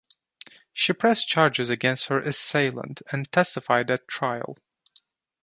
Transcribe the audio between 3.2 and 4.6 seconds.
testified at trial.